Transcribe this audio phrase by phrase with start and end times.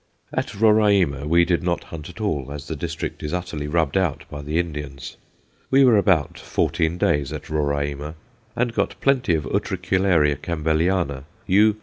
[0.33, 4.23] At Roraima we did not hunt at all, as the district is utterly rubbed out
[4.31, 5.15] by the Indians.
[5.69, 8.15] We were about fourteen days at Roraima
[8.55, 11.75] and got plenty of Utricularia Campbelliana, _U.